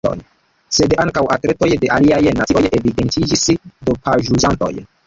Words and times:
Sed 0.77 0.95
ankaŭ 1.03 1.23
atletoj 1.35 1.69
de 1.85 1.91
aliaj 1.99 2.23
nacioj 2.41 2.65
evidentiĝis 2.81 3.49
dopaĵ-uzantoj. 3.93 4.77